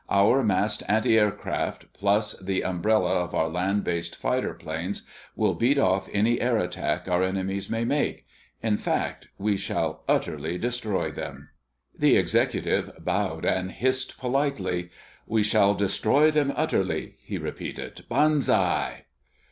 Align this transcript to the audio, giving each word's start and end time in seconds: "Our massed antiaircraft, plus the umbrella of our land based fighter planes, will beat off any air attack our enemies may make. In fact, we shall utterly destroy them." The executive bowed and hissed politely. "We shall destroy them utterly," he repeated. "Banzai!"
"Our 0.09 0.43
massed 0.43 0.81
antiaircraft, 0.89 1.93
plus 1.93 2.33
the 2.39 2.63
umbrella 2.63 3.19
of 3.23 3.35
our 3.35 3.47
land 3.47 3.83
based 3.83 4.15
fighter 4.15 4.55
planes, 4.55 5.03
will 5.35 5.53
beat 5.53 5.77
off 5.77 6.09
any 6.11 6.41
air 6.41 6.57
attack 6.57 7.07
our 7.07 7.21
enemies 7.21 7.69
may 7.69 7.85
make. 7.85 8.25
In 8.63 8.77
fact, 8.77 9.27
we 9.37 9.57
shall 9.57 10.03
utterly 10.09 10.57
destroy 10.57 11.11
them." 11.11 11.49
The 11.95 12.17
executive 12.17 12.91
bowed 13.05 13.45
and 13.45 13.71
hissed 13.71 14.17
politely. 14.17 14.89
"We 15.27 15.43
shall 15.43 15.75
destroy 15.75 16.31
them 16.31 16.51
utterly," 16.55 17.17
he 17.23 17.37
repeated. 17.37 18.05
"Banzai!" 18.09 19.05